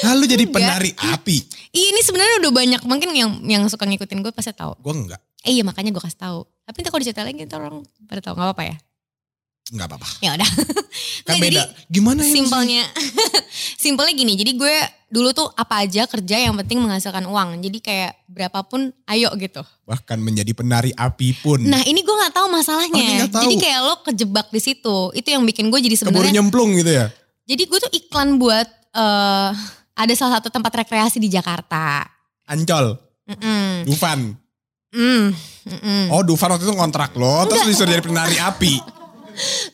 [0.00, 0.54] Nah lu jadi Enggak.
[0.54, 1.36] penari api.
[1.70, 4.74] Iya ini sebenarnya udah banyak mungkin yang yang suka ngikutin gue pasti tahu.
[4.76, 5.20] Gue enggak.
[5.40, 6.40] Eh iya makanya gue kasih tahu.
[6.62, 8.76] Tapi nanti kalau diceritain lagi ntar orang pada tahu nggak apa-apa ya.
[9.70, 10.08] Enggak apa-apa.
[10.18, 10.50] Ya udah.
[11.22, 11.62] Kan Nggak, beda.
[11.62, 12.32] Jadi Gimana ya?
[12.32, 12.82] simpelnya,
[13.84, 14.32] simpelnya gini.
[14.34, 14.74] Jadi gue
[15.06, 17.58] dulu tuh apa aja kerja yang penting menghasilkan uang.
[17.60, 19.62] Jadi kayak berapapun ayo gitu.
[19.84, 21.62] Bahkan menjadi penari api pun.
[21.62, 22.98] Nah ini gue nggak tahu Oh, masalahnya.
[23.20, 23.42] nggak tahu.
[23.46, 24.96] Jadi kayak lo kejebak di situ.
[25.12, 26.34] Itu yang bikin gue jadi Keburu sebenarnya.
[26.34, 27.06] nyemplung gitu ya.
[27.44, 29.50] Jadi gue tuh iklan buat eh
[30.00, 32.08] ada salah satu tempat rekreasi di Jakarta.
[32.48, 32.96] Ancol.
[33.28, 33.84] Mm-mm.
[33.84, 34.32] Dufan.
[34.90, 35.30] Mm,
[35.70, 36.04] mm-mm.
[36.10, 37.46] Oh Dufan waktu itu kontrak lo.
[37.46, 38.74] Terus disuruh jadi penari api.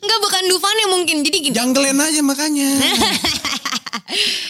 [0.02, 1.16] Enggak bukan Dufan ya mungkin.
[1.22, 1.54] Jadi gini.
[1.54, 2.68] Janggelen aja makanya.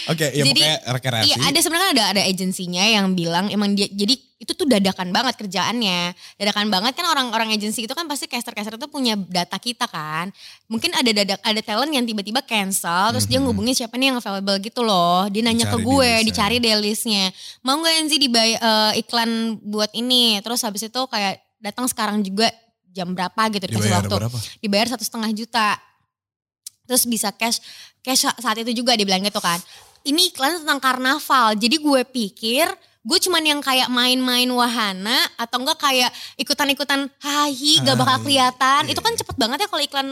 [0.07, 1.25] Oke, ya Jadi, pokoknya rekreasi.
[1.27, 5.33] Iya ada sebenarnya ada ada agensinya yang bilang emang dia jadi itu tuh dadakan banget
[5.33, 10.29] kerjaannya dadakan banget kan orang-orang agensi itu kan pasti caster-caster itu punya data kita kan
[10.65, 14.61] mungkin ada dadak ada talent yang tiba-tiba cancel terus dia ngubungin siapa nih yang available
[14.61, 15.73] gitu loh dia nanya Mhm.
[15.73, 16.21] Dicari ke di gue listnya.
[16.29, 17.23] dicari deh listnya
[17.59, 22.53] mau nggak Enzi dibayar eh, iklan buat ini terus habis itu kayak datang sekarang juga
[22.87, 24.37] jam berapa gitu dikasih Dibayar waktu berapa?
[24.61, 25.81] dibayar satu setengah juta
[26.85, 27.57] terus bisa cash
[28.07, 29.59] cash saat itu juga dia bilang gitu kan
[30.07, 32.71] ini iklan tentang karnaval jadi gue pikir
[33.03, 38.23] gue cuman yang kayak main-main wahana atau enggak kayak ikutan-ikutan hahi gak bakal Ah, iya.
[38.23, 39.19] kelihatan Iya, itu kan iya.
[39.23, 40.09] cepet banget ya kalau iklan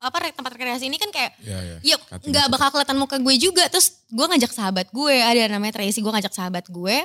[0.00, 1.60] apa tempat rekreasi ini kan kayak ya
[1.92, 2.48] nggak gitu.
[2.48, 6.32] bakal kelihatan muka gue juga terus gue ngajak sahabat gue ada namanya Tracy gue ngajak
[6.32, 6.96] sahabat gue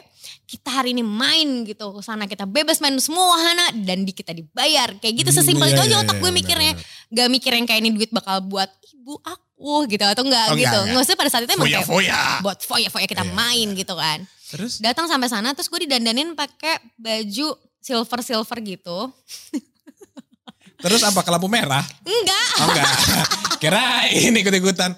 [0.45, 4.31] kita hari ini main gitu ke sana kita bebas main semua wahana dan di kita
[4.31, 7.11] dibayar kayak gitu Hmm, sesimpel iya, itu aja iya, otak iya, gue mikirnya benar.
[7.11, 9.43] gak mikir yang kayak ini duit bakal buat ibu aku
[9.87, 10.89] gitu atau enggak Oh, enggak, gitu enggak.
[10.89, 12.19] nggak usah pada saat itu emang kayak Foya-foya.
[12.41, 14.79] buat foya-foya kita Iya, main gitu kan Terus?
[14.79, 19.11] datang sampai sana terus gue didandanin pakai baju silver silver gitu
[20.85, 21.81] Terus apa ke lampu merah?
[22.05, 22.85] enggak Oh enggak.
[23.61, 24.93] Kirain ikut-ikutan.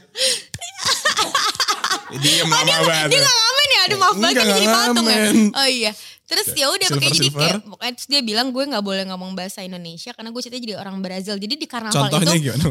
[2.18, 3.16] Diem lama banget.
[3.16, 5.92] dia gak ngamen ya aduh maaf banget jadi patung ya oh iya
[6.28, 7.40] terus ya udah Silver, pokoknya jadi silver.
[7.40, 10.76] kayak pokoknya terus dia bilang gue nggak boleh ngomong bahasa Indonesia karena gue ceritanya jadi
[10.76, 12.66] orang Brazil jadi di karnaval Contohnya itu gimana?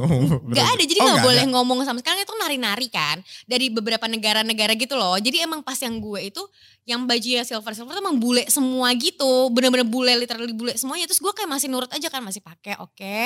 [0.52, 1.52] Gak ada, jadi Oh, gak nggak boleh ada.
[1.56, 3.16] ngomong sama sekali itu nari-nari kan.
[3.48, 5.16] Dari beberapa negara-negara gitu loh.
[5.16, 6.42] Jadi emang pas yang gue itu,
[6.84, 9.48] yang bajunya silver-silver tuh emang bule semua gitu.
[9.54, 11.08] Bener-bener bule, literally bule semuanya.
[11.08, 13.18] Terus gue kayak masih nurut aja kan, masih pakai oke.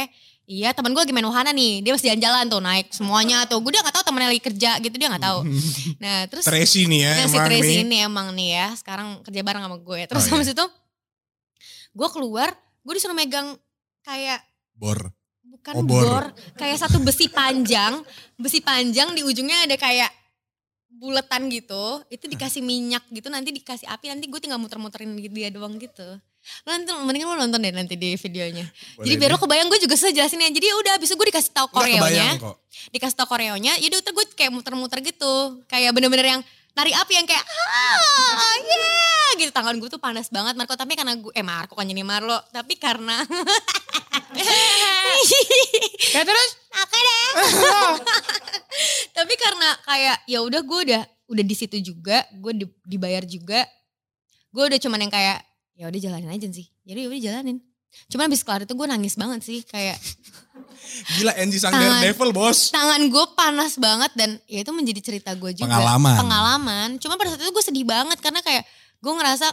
[0.51, 3.63] Iya temen gue lagi main wahana nih, dia masih jalan-jalan tuh naik semuanya tuh.
[3.63, 5.47] Gue udah gak tahu temennya lagi kerja gitu, dia gak tahu.
[6.03, 7.87] Nah terus Tracy nih ya Nah, si Tracy nih.
[7.87, 10.01] ini emang nih ya, sekarang kerja bareng sama gue.
[10.11, 10.67] Terus Oh, habis itu,
[11.95, 12.51] gue keluar,
[12.83, 13.55] gue disuruh megang
[14.03, 14.43] kayak
[14.75, 15.15] Bor.
[15.47, 16.03] bukan Oh, bor.
[16.03, 16.25] bor.
[16.59, 18.03] kayak satu besi panjang,
[18.35, 20.11] besi panjang di ujungnya ada kayak
[20.91, 25.79] buletan gitu, itu dikasih minyak gitu, nanti dikasih api, nanti gue tinggal muter-muterin dia doang
[25.79, 26.19] gitu.
[26.67, 28.67] Lo nanti mendingan lo nonton deh nanti di videonya.
[29.01, 30.51] Jadi biar lo kebayang gue juga susah jelasinnya.
[30.53, 32.57] Jadi ya udah abis itu gue dikasih tahu kebayang koreonya, kok.
[32.93, 35.33] dikasih tahu koreonya, jadi udah gue kayak muter-muter gitu,
[35.67, 36.41] kayak bener-bener yang
[36.71, 41.19] nari api yang kayak ah yeah gitu tangan gue tuh panas banget Marco tapi karena
[41.19, 43.25] gue eh Marco kan jadi Marlo tapi karena
[46.15, 46.51] Ya terus?
[46.75, 47.29] Oke deh.
[49.17, 53.67] Tapi karena kayak ya udah gue udah udah di situ juga, gue di- dibayar juga.
[54.51, 55.39] Gue udah cuman yang kayak
[55.81, 56.69] ya udah jalanin aja sih.
[56.83, 57.57] Jadi ya udah jalanin.
[58.07, 59.97] Cuman abis kelar itu gue nangis banget sih kayak
[61.17, 62.03] Gila Angie sang Tangan.
[62.03, 62.69] Daredevil bos.
[62.69, 65.67] tangan gue panas banget dan ya itu menjadi cerita gue juga.
[65.67, 66.17] Pengalaman.
[66.17, 66.89] Pengalaman.
[66.99, 68.63] Cuma pada saat itu gue sedih banget karena kayak
[68.99, 69.47] gue ngerasa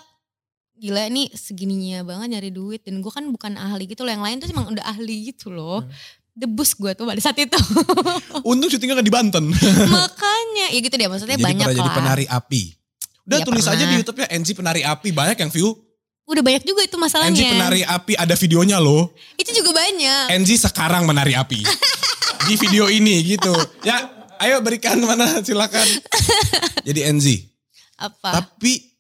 [0.76, 4.38] gila nih segininya banget nyari duit dan gue kan bukan ahli gitu loh yang lain
[4.38, 5.90] tuh emang udah ahli gitu loh Hmm.
[6.38, 7.58] debus gue tuh pada saat itu
[8.46, 9.46] Untung syutingnya kan di Banten.
[9.98, 11.98] Makanya, ya gitu deh maksudnya Jadi banyak pernah jadi lah.
[11.98, 12.62] penari api.
[13.26, 13.90] Udah Iya, tulis aja pernah.
[13.90, 15.10] di Youtube ya Angie penari api.
[15.12, 15.74] Banyak yang view.
[16.28, 17.32] Udah banyak juga itu masalahnya.
[17.32, 19.16] Angie penari api ada videonya loh.
[19.40, 20.36] Itu juga banyak.
[20.36, 21.64] Angie sekarang menari api.
[22.52, 23.56] di video ini gitu.
[23.88, 24.12] Ya
[24.44, 25.88] ayo berikan mana silakan.
[26.88, 27.48] Jadi Angie.
[27.96, 28.44] Apa?
[28.44, 28.92] Tapi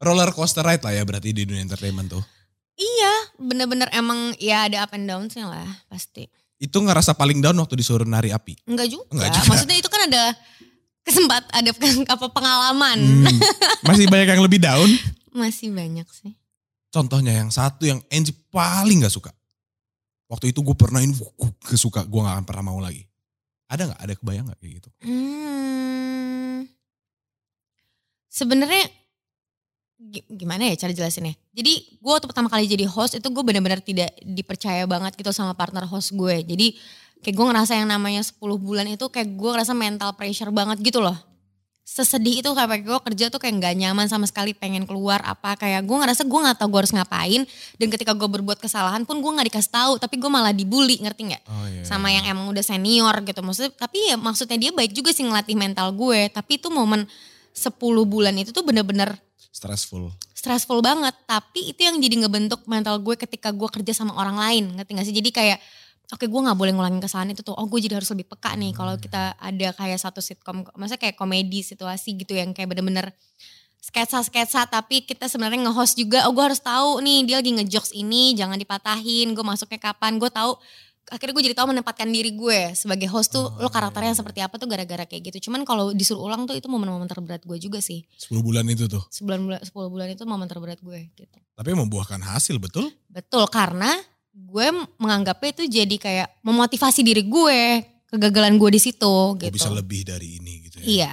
[0.00, 2.24] roller coaster ride lah ya berarti di dunia entertainment tuh.
[2.80, 6.32] iya, bener-bener emang ya ada up and downs-nya lah pasti.
[6.56, 8.56] Itu ngerasa paling down waktu disuruh nari api.
[8.64, 9.04] Enggak juga.
[9.12, 9.48] Enggak juga.
[9.52, 10.24] Maksudnya itu kan ada
[11.04, 11.70] kesempat, ada
[12.16, 12.98] apa pengalaman.
[13.04, 13.36] Hmm,
[13.84, 14.88] masih banyak yang lebih down.
[15.36, 16.39] Masih banyak sih.
[16.90, 19.30] Contohnya yang satu yang Angie paling gak suka.
[20.26, 23.06] Waktu itu gue pernah ini gue kesuka gue gak akan pernah mau lagi.
[23.70, 24.00] Ada gak?
[24.02, 24.88] Ada kebayang gak kayak gitu?
[25.06, 26.66] Hmm,
[28.30, 28.86] Sebenarnya
[29.98, 31.34] gi- gimana ya cara jelasinnya?
[31.50, 35.54] Jadi gue waktu pertama kali jadi host itu gue benar-benar tidak dipercaya banget gitu sama
[35.54, 36.42] partner host gue.
[36.42, 36.78] Jadi
[37.20, 41.02] kayak gue ngerasa yang namanya 10 bulan itu kayak gue ngerasa mental pressure banget gitu
[41.02, 41.14] loh.
[41.90, 45.82] Sesedih itu kayak gue kerja tuh kayak nggak nyaman sama sekali pengen keluar apa kayak
[45.82, 47.42] gue ngerasa gue nggak tahu gue harus ngapain
[47.82, 51.34] dan ketika gue berbuat kesalahan pun gue nggak dikasih tahu tapi gue malah dibully ngerti
[51.34, 51.42] nggak?
[51.50, 51.82] Oh iya.
[51.82, 55.58] sama yang emang udah senior gitu maksudnya tapi ya maksudnya dia baik juga sih ngelatih
[55.58, 57.10] mental gue tapi itu momen
[57.50, 57.74] 10
[58.06, 59.18] bulan itu tuh bener-bener
[59.50, 60.14] Stressful.
[60.30, 61.12] stressful banget.
[61.26, 64.64] Tapi itu yang jadi ngebentuk mental gue ketika gue kerja sama orang lain.
[64.78, 65.16] Ngerti gak sih?
[65.18, 65.58] Jadi kayak
[66.14, 67.54] oke gue gak boleh ngulangin kesalahan itu tuh.
[67.54, 70.66] Oh gue jadi harus lebih peka nih kalau kita ada kayak satu sitcom.
[70.74, 73.14] Maksudnya kayak komedi situasi gitu yang kayak bener-bener
[73.80, 76.28] sketsa-sketsa tapi kita sebenarnya nge-host juga.
[76.28, 79.32] Oh gue harus tahu nih dia lagi ngejokes ini jangan dipatahin.
[79.32, 80.20] Gue masuknya kapan.
[80.20, 80.58] Gue tahu
[81.10, 84.54] akhirnya gue jadi tahu menempatkan diri gue sebagai host tuh lo karakternya yang seperti apa
[84.62, 85.50] tuh gara-gara kayak gitu.
[85.50, 88.06] Cuman kalau disuruh ulang tuh itu momen-momen terberat gue juga sih.
[88.14, 89.02] 10 bulan itu tuh.
[89.10, 91.38] Sebulan bulan 10 bulan itu momen terberat gue gitu.
[91.58, 92.94] Tapi membuahkan hasil betul?
[93.10, 93.90] Betul karena
[94.30, 94.66] gue
[94.96, 99.54] menganggapnya itu jadi kayak memotivasi diri gue kegagalan gue di situ Gue gitu.
[99.58, 100.86] bisa lebih dari ini gitu ya.
[100.86, 101.12] Iya,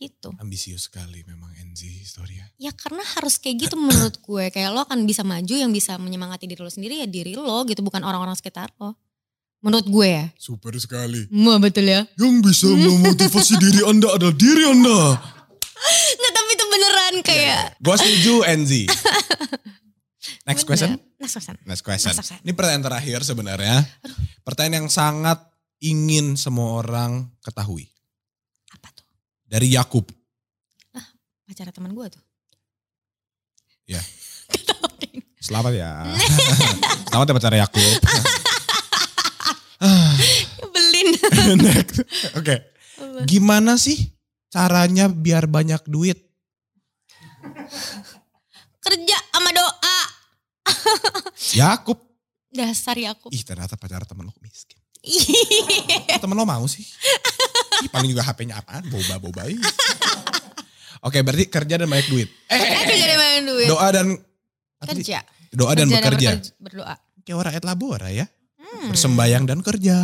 [0.00, 0.28] gitu.
[0.40, 2.48] Ambisius sekali memang NZ Historia.
[2.56, 4.44] Ya karena harus kayak gitu menurut gue.
[4.48, 7.84] Kayak lo akan bisa maju yang bisa menyemangati diri lo sendiri ya diri lo gitu
[7.84, 8.96] bukan orang-orang sekitar lo.
[9.60, 10.26] Menurut gue ya.
[10.38, 11.26] Super sekali.
[11.28, 12.06] Wah betul ya.
[12.16, 15.00] Yang bisa memotivasi diri Anda adalah diri Anda.
[16.18, 17.60] Nggak tapi itu beneran kayak.
[17.82, 18.72] Gue setuju NZ.
[20.48, 20.96] Next question.
[21.20, 21.56] Next question.
[21.68, 22.08] Next question.
[22.08, 22.40] Next question.
[22.40, 23.84] Ini pertanyaan terakhir sebenarnya.
[24.40, 25.44] Pertanyaan yang sangat
[25.84, 27.84] ingin semua orang ketahui.
[28.72, 29.04] Apa tuh?
[29.44, 30.08] Dari Yakub.
[31.44, 32.24] Pacara teman gue tuh.
[33.88, 34.00] Ya.
[35.44, 36.16] Selamat ya.
[37.12, 37.92] Selamat ya pacar Yakub.
[41.68, 42.04] Next.
[42.40, 42.72] Oke.
[43.28, 44.16] Gimana sih
[44.48, 46.20] caranya biar banyak duit?
[48.80, 49.17] Kerja.
[51.60, 51.98] Yakub.
[52.48, 53.28] Dasar ya aku.
[53.28, 54.78] Ih ternyata pacar temen lo miskin.
[54.98, 56.18] Iya.
[56.22, 56.82] Temen lo mau sih?
[57.78, 58.82] Ih, paling juga HP-nya apaan?
[58.84, 59.46] Boba-boba.
[61.00, 62.28] Oke berarti kerja dan banyak duit.
[62.44, 63.66] Eh, eh, eh, Kerja dari mana duit?
[63.66, 64.06] doa dan?
[64.80, 65.18] Kerja.
[65.48, 66.28] Doa dan Kerja bekerja.
[66.32, 66.94] berkerja- Berdoa.
[67.22, 68.26] Kayak orang et labora ya.
[68.58, 68.88] Hmm.
[68.88, 69.94] Bersembayang dan kerja.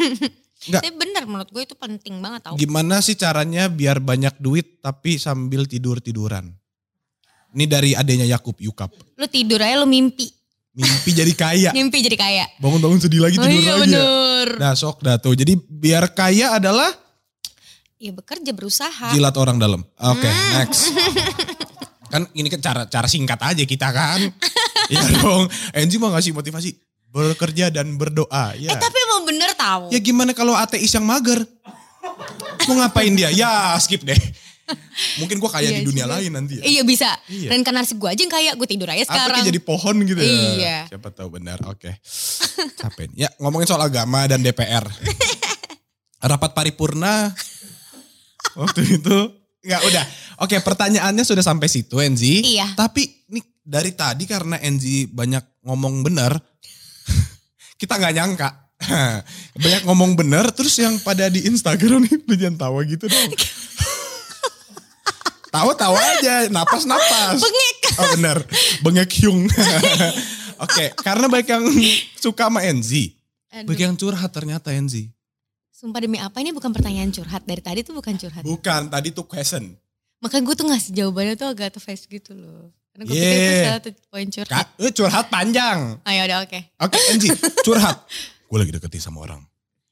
[0.62, 0.78] Enggak.
[0.78, 2.54] Tapi bener menurut gue itu penting banget tau.
[2.54, 6.54] Gimana sih caranya biar banyak duit tapi sambil tidur-tiduran?
[7.52, 8.90] Ini dari adanya Yakub Yukap.
[9.14, 10.24] Lu tidur aja lu mimpi.
[10.72, 11.70] Mimpi jadi kaya.
[11.76, 12.44] Mimpi jadi kaya.
[12.56, 13.92] Bangun-bangun sedih lagi Oh tidur iya lagi.
[13.92, 14.00] ya.
[14.00, 14.48] bener.
[14.56, 15.32] Nah sok dah tuh.
[15.32, 16.88] Jadi biar kaya adalah
[17.96, 19.12] Iya bekerja berusaha.
[19.12, 19.80] jilat orang dalam.
[19.96, 20.50] Oke Hmm.
[20.58, 20.90] next.
[22.08, 24.20] Kan ini kan cara cara singkat aja kita kan.
[24.84, 25.46] Iya dong.
[25.72, 26.74] Enzi mau ngasih motivasi
[27.08, 28.52] bekerja dan berdoa.
[28.54, 28.68] Ya.
[28.68, 29.88] Eh tapi emang bener tau.
[29.88, 31.40] Ya gimana kalau ateis yang mager?
[32.62, 33.30] Mau ngapain dia?
[33.30, 34.18] Ya skip deh.
[35.20, 36.14] Mungkin gue kaya Iya di dunia juga.
[36.18, 36.64] lain nanti ya.
[36.64, 37.10] Iya bisa.
[37.28, 37.48] Iya.
[37.52, 38.50] Reinkarnasi gue aja yang kaya.
[38.56, 39.42] Gue tidur aja sekarang.
[39.42, 40.32] kayak jadi pohon gitu ya.
[40.32, 40.76] Iya.
[40.88, 41.58] Siapa tahu benar.
[41.68, 41.90] Oke.
[42.78, 43.12] Capek.
[43.12, 43.26] nih.
[43.26, 44.84] Ya ngomongin soal agama dan DPR.
[46.30, 47.34] Rapat paripurna.
[48.56, 49.18] Waktu itu.
[49.62, 50.04] Nggak udah.
[50.42, 52.42] Oke pertanyaannya sudah sampai situ Enzi.
[52.42, 52.74] Iya.
[52.74, 56.34] Tapi nih dari tadi karena Enzi banyak ngomong bener.
[57.80, 58.50] kita nggak nyangka.
[59.62, 63.30] banyak ngomong bener terus yang pada di Instagram nih lu jangan tawa gitu dong.
[65.52, 67.36] Tawa-tawa aja, napas-napas.
[67.44, 67.76] Bengek.
[68.00, 68.38] Oh benar,
[68.80, 69.44] bengek hyung.
[70.64, 71.64] Oke, karena banyak yang
[72.16, 73.12] suka sama Enzi.
[73.52, 75.12] Banyak yang curhat ternyata Enzi.
[75.68, 77.44] Sumpah demi apa ini bukan pertanyaan curhat.
[77.44, 78.40] Dari tadi tuh bukan curhat.
[78.48, 79.76] Bukan, tadi tuh question.
[80.24, 82.70] Makanya gue tuh ngasih jawabannya tuh agak face gitu loh.
[82.94, 83.26] Karena gue Yeah.
[83.28, 84.52] pikir itu salah satu poin curhat.
[84.54, 85.78] Kak, eh, curhat panjang.
[86.06, 86.60] Ayo udah oke.
[86.80, 87.28] Oke Enzi,
[87.60, 88.06] curhat.
[88.46, 89.40] gue lagi deketin sama orang.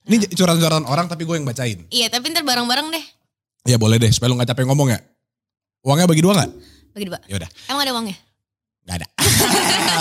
[0.06, 1.84] Ini curhat-curhatan orang tapi gue yang bacain.
[1.90, 3.04] Iya tapi ntar bareng-bareng deh.
[3.68, 5.00] Ya boleh deh, supaya lu gak capek ngomong ya.
[5.80, 6.50] Uangnya bagi dua gak?
[6.92, 7.18] Bagi dua.
[7.24, 8.16] Ya udah, Emang ada uangnya?
[8.84, 9.06] gak ada.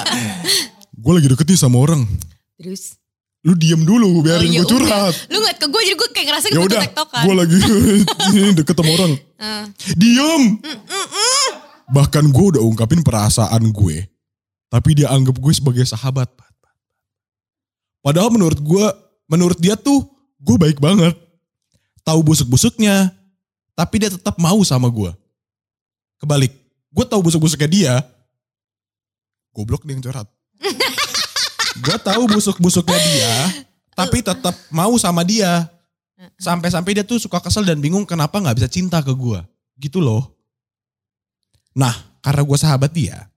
[1.03, 2.03] gue lagi deketin sama orang.
[2.57, 2.97] Terus?
[3.39, 5.15] Lu diem dulu, biarin iya gue curhat.
[5.15, 5.31] udah.
[5.31, 7.23] Lu ngeliat ke gue jadi gue kayak ngerasa gue tektokan.
[7.23, 7.57] gue lagi
[8.59, 9.11] deket sama orang.
[9.15, 9.63] Eh,
[9.95, 10.43] Diam.
[11.89, 14.03] Bahkan gue udah ungkapin perasaan gue.
[14.69, 16.27] Tapi dia anggap gue sebagai sahabat.
[17.99, 18.85] Padahal menurut gue,
[19.27, 20.03] menurut dia tuh
[20.39, 21.15] gue baik banget.
[22.03, 23.11] Tahu busuk-busuknya.
[23.71, 25.11] Tapi dia tetap mau sama gue.
[26.19, 26.51] Kebalik,
[26.91, 27.93] gue tahu busuk-busuknya dia.
[29.55, 30.27] Goblok dia yang curhat.
[31.85, 33.33] gue tahu busuk-busuknya dia.
[33.95, 35.67] Tapi tetap mau sama dia.
[36.35, 39.39] Sampai-sampai dia tuh suka kesel dan bingung kenapa nggak bisa cinta ke gue.
[39.79, 40.35] Gitu loh.
[41.71, 43.31] Nah, karena gue sahabat dia,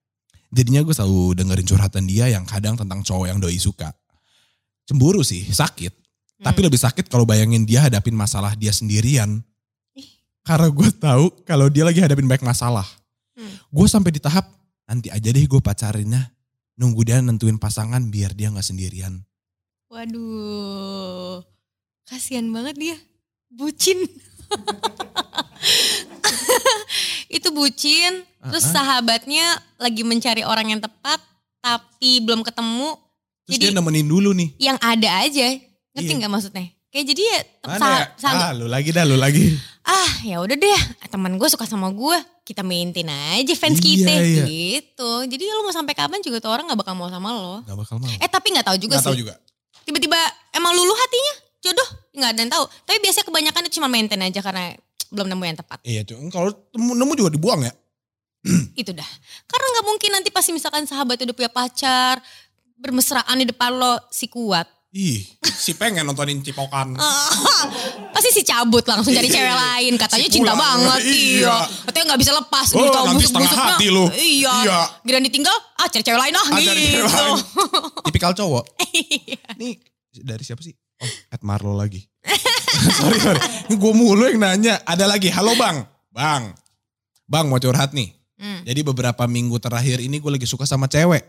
[0.51, 3.95] jadinya gue selalu dengerin curhatan dia yang kadang tentang cowok yang doi suka.
[4.83, 5.95] Cemburu sih, sakit.
[6.43, 9.47] Tapi lebih sakit kalau bayangin dia hadapin masalah dia sendirian.
[10.43, 12.87] Karena gue tahu kalau dia lagi hadapin banyak masalah.
[13.39, 13.55] Hmm.
[13.71, 14.51] Gue sampai di tahap
[14.85, 16.35] nanti aja deh gue pacarinnya.
[16.75, 19.23] Nunggu dia nentuin pasangan biar dia nggak sendirian.
[19.87, 21.45] Waduh.
[22.05, 22.97] Kasian banget dia.
[23.49, 24.03] Bucin.
[27.33, 28.13] itu bucin,
[28.45, 28.75] terus Uh-uh.
[28.77, 31.17] sahabatnya lagi mencari orang yang tepat
[31.65, 32.99] tapi belum ketemu.
[33.47, 34.49] Terus Jadi- dia nemenin dulu nih.
[34.59, 35.47] Yang ada aja.
[35.93, 36.19] Ngerti Iya.
[36.19, 36.67] nggak maksudnya?
[36.93, 38.49] Kayak jadi ya Mana sa- ya?
[38.49, 39.57] Ah, lu lagi dah, lu lagi.
[39.83, 40.83] Ah ya udah deh.
[41.07, 44.11] Teman gue suka sama gue kita maintain aja fans Iya, kita.
[44.13, 44.45] iya.
[44.47, 45.11] gitu.
[45.27, 47.61] Jadi lu mau sampai kapan juga tuh orang nggak bakal mau sama lo.
[47.63, 48.09] Gak bakal mau.
[48.09, 49.09] eh tapi nggak tahu juga Gak sih.
[49.11, 49.35] tahu juga.
[49.83, 50.19] tiba-tiba
[50.53, 51.35] emang lulu hatinya.
[51.63, 51.89] Jodoh.
[52.13, 52.65] Nggak ada yang tahu.
[52.83, 54.75] Tapi biasanya kebanyakan itu cuma maintain aja karena
[55.11, 55.79] belum nemu yang tepat.
[55.85, 57.73] Iya cuy, kalau nemu, nemu juga dibuang ya.
[58.81, 59.07] itu dah.
[59.47, 62.19] Karena nggak mungkin nanti pasti misalkan sahabat udah punya pacar
[62.75, 66.93] bermesraan di depan lo si kuat Ih, si pengen nontonin cipokan.
[68.15, 69.35] pasti si cabut langsung cari Iya.
[69.35, 71.17] cewek lain katanya Si cinta banget Iya.
[71.41, 73.73] iya katanya nggak bisa lepas Oh, gitu nanti setengah busuk-busuknya.
[73.73, 74.05] hati lu.
[74.13, 74.79] iya Iya.
[75.01, 77.35] Giliran ditinggal ah cari cewek lain ah, Ah, gitu cari cewek lain.
[78.07, 78.65] Tipikal cowok.
[79.57, 79.75] Nih
[80.21, 80.77] dari siapa sih?
[81.01, 82.05] Oh, Ed Marlo lagi.
[83.01, 83.41] sorry, sorry.
[83.67, 84.77] Ini gue mulu yang nanya.
[84.85, 85.89] Ada lagi, halo bang.
[86.13, 86.53] Bang.
[87.25, 88.13] Bang mau curhat nih.
[88.37, 88.61] Hmm.
[88.61, 91.25] Jadi beberapa minggu terakhir ini gue lagi suka sama cewek.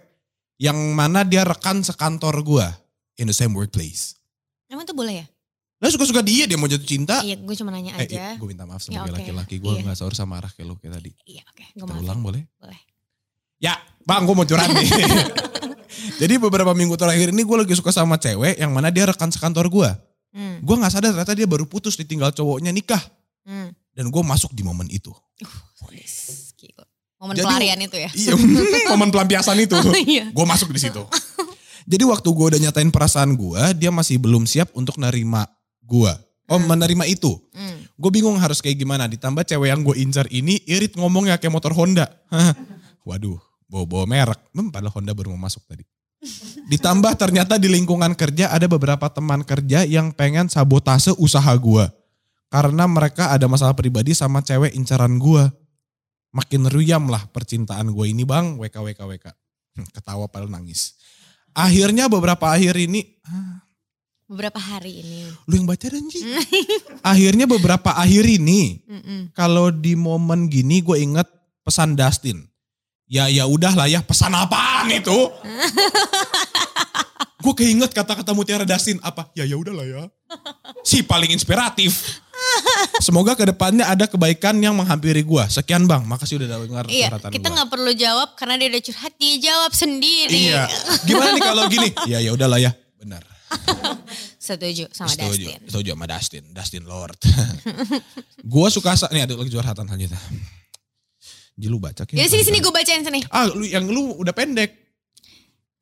[0.59, 2.67] Yang mana dia rekan sekantor gue.
[3.15, 4.17] In the same workplace.
[4.65, 5.27] emang tuh boleh ya
[5.77, 7.19] Lah suka-suka dia, dia mau jatuh cinta.
[7.21, 9.17] iya gue cuma nanya Eh, aja gue minta maaf Ya, sebagai oke.
[9.19, 9.55] laki-laki.
[9.57, 9.85] Gue Iya.
[9.85, 11.11] gak seharusnya marah kayak lu kayak tadi.
[11.25, 12.41] iya oke gue Terulang maafin boleh?
[12.57, 12.79] Boleh.
[13.59, 14.87] Ya, bang gue mau curhat nih.
[16.19, 19.67] Jadi beberapa minggu terakhir ini gue lagi suka sama cewek yang mana dia rekan sekantor
[19.67, 19.89] gue.
[20.31, 20.55] hmm.
[20.61, 23.03] Gue gak sadar ternyata dia baru putus ditinggal cowoknya nikah.
[23.43, 23.69] Hmm.
[23.91, 25.11] Dan gue masuk di momen itu.
[26.55, 26.83] Gila.
[27.19, 28.33] momen Jadi- pelarian itu ya Iya,
[28.91, 29.75] momen pelampiasan itu.
[30.09, 31.03] iya Gue masuk di situ.
[31.83, 35.47] Jadi waktu gue udah nyatain perasaan gue, dia masih belum siap untuk nerima
[35.83, 36.13] gue.
[36.51, 36.67] Oh Hmm.
[36.75, 37.39] menerima itu.
[37.55, 37.87] Hmm.
[37.95, 39.07] Gue bingung harus kayak gimana.
[39.07, 42.03] Ditambah cewek yang gue incar ini irit ngomongnya kayak motor Honda.
[43.07, 43.39] Waduh,
[43.71, 44.39] bawa-bawa merek.
[44.51, 45.87] Hmm, padahal Honda baru mau masuk tadi.
[46.71, 51.87] Ditambah ternyata di lingkungan kerja ada beberapa teman kerja yang pengen sabotase usaha gue.
[52.51, 55.47] Karena mereka ada masalah pribadi sama cewek incaran gue.
[56.33, 59.25] Makin ruyam lah percintaan gue ini bang, WK, WK, WK.
[59.73, 60.97] Hmm, Ketawa padahal nangis.
[61.53, 63.05] Akhirnya beberapa akhir ini,
[64.25, 66.25] beberapa hari ini lu yang baca dan Ji.
[67.05, 68.81] Akhirnya beberapa akhir ini,
[69.37, 71.29] kalau di momen gini gue inget
[71.61, 72.49] pesan Dustin.
[73.05, 75.13] Ya ya udah lah ya pesan apaan itu?
[77.43, 79.27] gue keinget kata-kata Mutiara Dustin apa?
[79.35, 80.03] Ya ya udah lah ya.
[80.87, 82.23] Si paling inspiratif.
[83.03, 85.43] Semoga ke depannya ada kebaikan yang menghampiri gue.
[85.51, 89.35] Sekian bang, makasih udah dengar Iya, kita nggak perlu jawab karena dia udah curhat, dia
[89.43, 90.51] jawab sendiri.
[90.51, 90.71] Iya.
[91.03, 91.89] Gimana nih kalau gini?
[92.11, 92.71] Ya ya udah lah ya.
[92.99, 93.23] Benar.
[94.39, 95.47] Setuju sama Setuju.
[95.47, 95.59] Dustin.
[95.67, 96.43] Setuju sama Dustin.
[96.51, 97.19] Dustin Lord.
[98.53, 100.19] gue suka nih ada lagi curhatan selanjutnya.
[101.53, 103.21] Ji lu baca Jadi sini sini gue bacain sini.
[103.29, 104.82] Ah, lu yang lu udah pendek.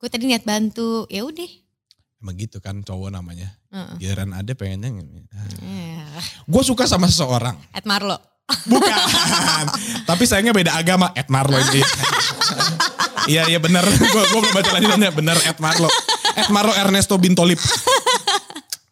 [0.01, 1.45] Gue tadi niat bantu, ya udah.
[2.21, 3.53] Emang gitu kan cowok namanya.
[3.69, 4.01] Heeh.
[4.01, 4.89] Giliran ada pengennya.
[4.89, 5.21] gini.
[5.61, 6.01] Eh,
[6.49, 7.53] Gue suka sama seseorang.
[7.69, 8.17] Ed Marlo.
[8.65, 8.97] Bukan.
[10.09, 11.13] Tapi sayangnya beda agama.
[11.13, 11.81] Ed Marlo ini.
[13.29, 13.85] Iya iya bener.
[13.85, 15.09] Gue gue belum baca lanjutannya.
[15.13, 15.85] Bener Ed Marlo.
[16.33, 17.61] Ed Marlo Ernesto Bintolip.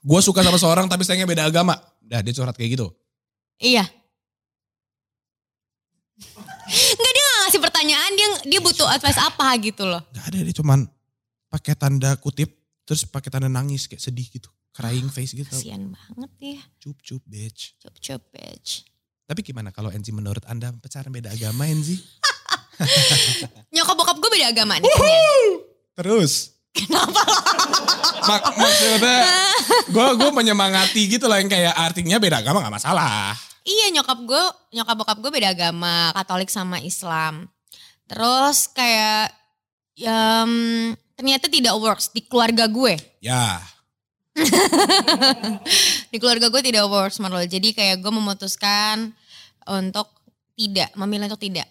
[0.06, 1.74] Gue suka sama seseorang tapi sayangnya beda agama.
[2.06, 2.94] Dah dia curhat kayak gitu.
[3.58, 3.86] Iya.
[6.70, 10.01] Enggak dia gak ngasih pertanyaan, dia dia butuh advice apa gitu loh.
[10.13, 10.86] Gak ada dia cuman
[11.50, 12.53] pakai tanda kutip
[12.86, 14.50] terus pakai tanda nangis kayak sedih gitu.
[14.70, 15.50] Crying face gitu.
[15.50, 16.62] Kasian banget ya.
[16.77, 17.75] Cup cup bitch.
[17.82, 18.86] Cop cop bitch.
[19.29, 21.98] Tapi gimana kalau Enzi menurut Anda pacaran beda agama Enzi?
[23.75, 24.89] Nyokap bokap gue beda agama nih.
[25.98, 26.56] Terus.
[26.74, 27.22] Kenapa?
[28.29, 29.20] Mak maksudnya
[29.89, 33.34] gue gue menyemangati gitu lah yang kayak artinya beda agama gak masalah.
[33.68, 34.44] Iya nyokap gue,
[34.79, 37.51] nyokap bokap gue beda agama, Katolik sama Islam.
[38.10, 39.29] Terus kayak,
[40.01, 42.95] um, ternyata tidak works di keluarga gue.
[43.19, 43.59] Ya,
[46.11, 47.43] Di keluarga gue tidak works Marlo.
[47.43, 49.11] Jadi kayak gue memutuskan
[49.67, 50.07] untuk
[50.55, 51.67] tidak, memilih untuk tidak.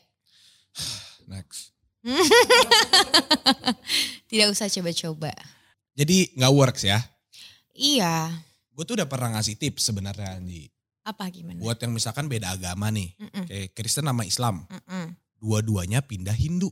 [1.32, 1.72] next.
[4.30, 5.32] Tidak usah coba-coba.
[5.98, 7.00] Jadi nggak works ya.
[7.74, 8.32] Iya,
[8.72, 10.70] Gue tuh udah pernah ngasih tips sebenarnya Anji.
[11.02, 11.58] apa gimana?
[11.58, 13.10] Buat yang misalkan beda agama nih.
[13.18, 14.62] Mm-mm, Kayak Kristen sama Islam.
[15.42, 16.70] Dua-duanya pindah Hindu.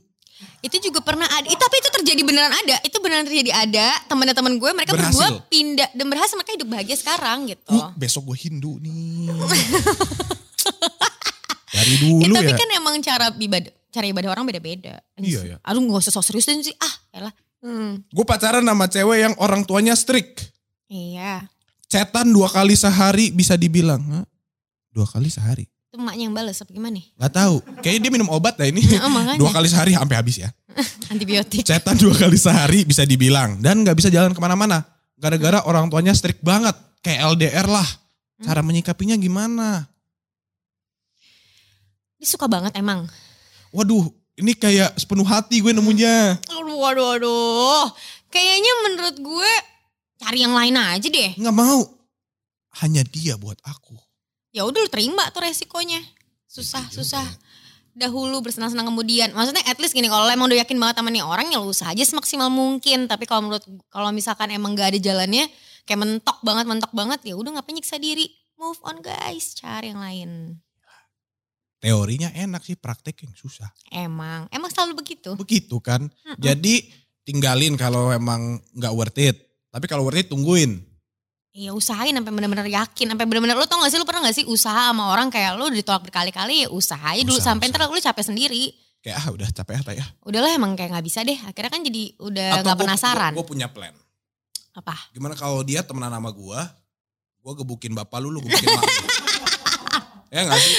[0.59, 2.75] Itu juga pernah ada, eh, tapi itu terjadi beneran ada.
[2.81, 3.87] Itu beneran terjadi ada.
[4.05, 5.17] Teman-teman gue mereka Berhasil.
[5.17, 7.73] berdua pindah dan berhasil mereka hidup bahagia sekarang gitu.
[7.73, 9.33] Uh, besok gue Hindu nih.
[11.67, 12.57] Dari Eh, dulu tapi ya.
[12.57, 14.97] kan emang cara ibadah cara ibadah orang beda-beda.
[15.15, 15.57] Iya, ya.
[15.63, 16.75] Aduh gak usah sok serius deh sih.
[16.77, 17.33] Ah elah.
[17.57, 20.53] Hmm, Gue pacaran sama cewek yang orang tuanya strict.
[20.87, 21.45] iya.
[21.87, 24.03] Cetan dua kali sehari bisa dibilang.
[24.91, 25.63] Dua kali sehari?
[25.97, 27.09] Itu emaknya yang balas apa gimana nih?
[27.17, 27.55] Gak tahu.
[27.81, 28.85] Kayaknya dia minum obat dah ini.
[29.01, 29.41] Oh, makanya.
[29.41, 30.53] Dua kali sehari sampai habis ya.
[31.13, 31.65] Antibiotik.
[31.65, 33.57] Cetan dua kali sehari bisa dibilang.
[33.57, 34.85] Dan gak bisa jalan ke mana-mana.
[35.17, 36.77] Gara-gara orang tuanya strict banget.
[37.01, 37.89] Kayak LDR lah.
[38.45, 39.89] Cara menyikapinya gimana?
[42.21, 43.09] Dia suka banget emang.
[43.73, 46.37] Waduh, ini kayak sepenuh hati gue nemunya.
[46.45, 47.89] Aduh, waduh, waduh.
[48.29, 49.51] Kayaknya menurut gue
[50.21, 51.33] cari yang lain aja deh.
[51.41, 51.89] Nggak mau.
[52.85, 53.97] Hanya dia buat aku.
[54.57, 56.01] Ya udah lu terima tuh resikonya.
[56.49, 57.25] Susah, susah.
[57.93, 59.29] Dahulu bersenang-senang kemudian.
[59.37, 61.93] Maksudnya at least gini, kalau emang udah yakin banget sama nih orang ya lu usaha
[61.93, 63.05] aja semaksimal mungkin.
[63.05, 65.45] Tapi kalau menurut kalau misalkan emang gak ada jalannya
[65.85, 68.25] kayak mentok banget, mentok banget ya udah ngapain nyiksa diri.
[68.57, 70.57] Move on guys, cari yang lain.
[71.77, 73.69] Teorinya enak sih, praktek yang susah.
[73.93, 75.37] Emang, emang selalu begitu.
[75.37, 76.09] Begitu kan.
[76.09, 76.41] Mm-mm.
[76.41, 76.89] Jadi
[77.21, 79.37] tinggalin kalau emang nggak worth it.
[79.69, 80.81] Tapi kalau worth it tungguin.
[81.57, 84.45] Iya usahain sampai benar-benar yakin, sampai benar-benar lu tau gak sih lu pernah gak sih
[84.45, 87.81] usaha sama orang kayak lu ditolak berkali-kali ya usaha aja dulu Usaha, sampai usaha.
[87.81, 88.63] ntar lu capek sendiri.
[89.01, 90.05] Kayak ah udah capek apa ya.
[90.21, 91.33] Udahlah emang kayak nggak bisa deh.
[91.33, 93.33] Akhirnya kan jadi udah nggak penasaran.
[93.33, 93.89] Gue punya plan.
[94.77, 94.93] Apa?
[95.09, 96.59] Gimana kalau dia temenan sama gue,
[97.41, 98.85] gue gebukin bapak lu, lu gebukin mak
[100.37, 100.75] ya gak sih?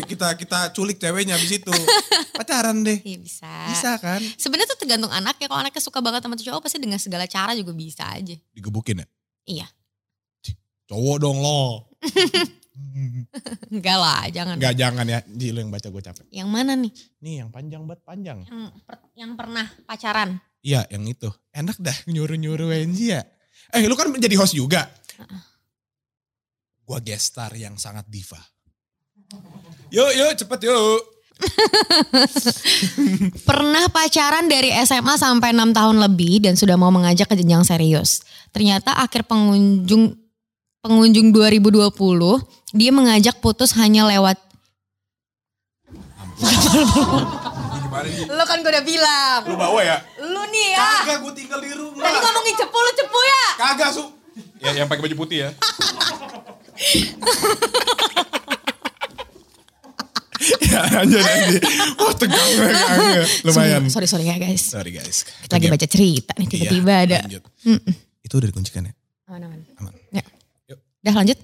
[0.12, 1.72] kita kita culik ceweknya habis itu.
[2.36, 3.00] Pacaran deh.
[3.00, 3.48] Iya bisa.
[3.72, 4.20] Bisa kan?
[4.36, 5.48] Sebenarnya tuh tergantung anaknya.
[5.48, 8.36] Kalau anaknya suka banget sama tuh cowok pasti dengan segala cara juga bisa aja.
[8.52, 9.08] Digebukin ya?
[9.46, 9.66] Iya.
[10.90, 11.86] Cowok dong lo.
[13.70, 14.56] Enggak lah, jangan.
[14.58, 15.20] Enggak jangan ya.
[15.28, 16.26] Ji lu yang baca gue capek.
[16.32, 16.92] Yang mana nih?
[17.22, 18.38] Nih yang panjang banget panjang.
[18.48, 20.30] Yang, per- yang pernah pacaran.
[20.60, 21.28] Iya yang itu.
[21.54, 23.22] Enak dah nyuruh-nyuruh Enji ya.
[23.70, 24.88] Eh lu kan menjadi host juga.
[26.82, 28.40] Gua guest star yang sangat diva.
[29.94, 31.00] Yuk yuk cepet yuk.
[33.48, 38.20] Pernah pacaran dari SMA sampai 6 tahun lebih dan sudah mau mengajak ke jenjang serius.
[38.50, 40.16] Ternyata akhir pengunjung
[40.80, 44.38] pengunjung 2020 dia mengajak putus hanya lewat?
[48.30, 49.40] Lu kan gue udah bilang.
[49.44, 50.00] Lu bawa ya?
[50.22, 51.04] Lu nih ya.
[51.04, 52.00] Kagak gue tinggal di rumah.
[52.00, 53.44] Tadi ngomongin cepu lu cepu ya.
[53.60, 54.04] Kagak su.
[54.62, 55.50] Ya yang pakai baju putih ya.
[60.40, 61.62] ya lanjut lanjut.
[61.98, 63.28] Oh tegang banget.
[63.44, 63.82] Lumayan.
[63.86, 64.62] Sorry sorry ya guys.
[64.66, 65.28] Sorry guys.
[65.44, 67.18] Kita lagi baca cerita nih tiba-tiba Iya, ada.
[67.24, 67.42] lanjut.
[67.64, 67.92] Mm-mm.
[68.20, 68.92] Itu udah dikuncikan ya?
[69.28, 69.60] Aman aman.
[69.78, 69.92] Aman.
[70.10, 70.24] Ya.
[70.66, 70.78] Yuk.
[71.00, 71.38] Udah lanjut.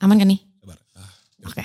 [0.00, 0.40] Aman kan nih?
[0.58, 0.78] Sabar.
[0.94, 1.10] Ah.
[1.44, 1.64] Oke.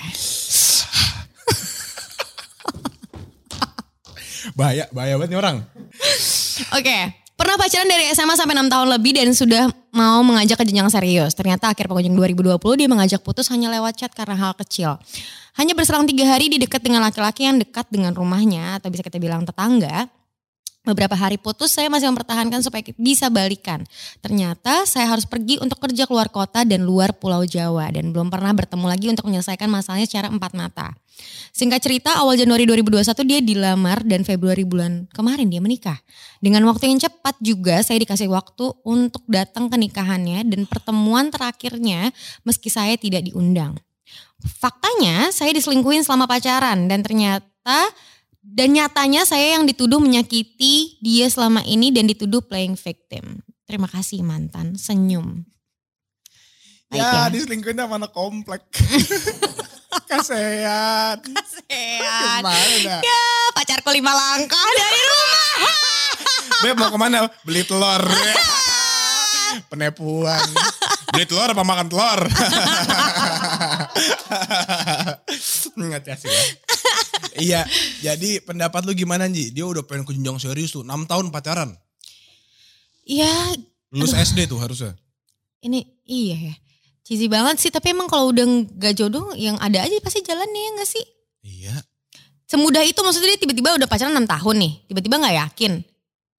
[4.54, 5.56] Bahaya, bahaya banget nih orang.
[6.72, 6.96] Oke.
[7.36, 11.32] Pernah pacaran dari SMA sampai 6 tahun lebih dan sudah mau mengajak ke jenjang serius.
[11.32, 15.00] Ternyata akhir pengunjung 2020 dia mengajak putus hanya lewat chat karena hal kecil.
[15.56, 19.16] Hanya berselang tiga hari di dekat dengan laki-laki yang dekat dengan rumahnya atau bisa kita
[19.16, 20.12] bilang tetangga.
[20.86, 23.82] Beberapa hari putus saya masih mempertahankan supaya bisa balikan.
[24.22, 27.90] Ternyata saya harus pergi untuk kerja keluar kota dan luar pulau Jawa.
[27.90, 30.94] Dan belum pernah bertemu lagi untuk menyelesaikan masalahnya secara empat mata.
[31.50, 35.98] Singkat cerita awal Januari 2021 dia dilamar dan Februari bulan kemarin dia menikah.
[36.38, 42.14] Dengan waktu yang cepat juga saya dikasih waktu untuk datang ke nikahannya dan pertemuan terakhirnya
[42.46, 43.74] meski saya tidak diundang.
[44.44, 47.90] Faktanya saya diselingkuhin selama pacaran dan ternyata
[48.46, 53.42] dan nyatanya saya yang dituduh menyakiti dia selama ini dan dituduh playing victim.
[53.66, 55.42] Terima kasih mantan, senyum.
[56.86, 57.22] Baik ya, ya.
[57.34, 58.62] diselingkuhin sama anak komplek.
[60.06, 61.18] Kasihan.
[61.18, 62.46] Sehat.
[62.46, 63.00] Gimana dah?
[63.02, 63.26] Ya
[63.58, 65.50] pacarku lima langkah dari rumah.
[66.62, 67.26] Beb mau ke mana?
[67.42, 68.02] Beli telur.
[69.72, 70.46] Penipuan.
[71.10, 72.20] Beli telur apa makan telur?
[75.74, 76.65] Nggak sih ya.
[77.36, 77.68] Iya,
[78.00, 79.52] jadi pendapat lu gimana Ji?
[79.52, 81.76] Dia udah pengen ke jenjang serius tuh, 6 tahun pacaran.
[83.06, 83.54] Ya
[83.92, 84.96] Lulus SD tuh harusnya.
[85.62, 86.54] ini iya ya.
[87.06, 88.46] Cheesy banget sih tapi emang kalau udah
[88.82, 91.04] gak jodoh yang ada aja pasti jalannya ya gak sih?
[91.46, 91.74] Iya.
[92.50, 94.72] Semudah itu maksudnya dia tiba-tiba udah pacaran 6 tahun nih.
[94.90, 95.72] Tiba-tiba gak yakin.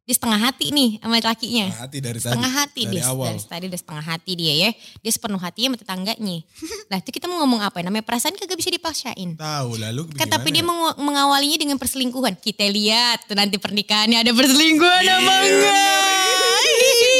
[0.08, 1.66] Dia setengah hati nih sama lakinya.
[1.78, 2.24] Hati dari tadi.
[2.26, 3.28] setengah hati dari dia awal.
[3.28, 6.38] dari tadi udah setengah hati dia ya dia sepenuh hatinya sama tetangganya
[6.90, 10.26] nah itu kita mau ngomong apa ya namanya perasaan kagak bisa dipaksain Tahu lalu kan
[10.26, 10.72] tapi dia gimana?
[10.88, 16.08] mengu- mengawalinya dengan perselingkuhan kita lihat tuh nanti pernikahannya ada perselingkuhan apa Iya, enggak